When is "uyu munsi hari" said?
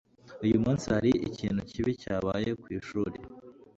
0.45-1.11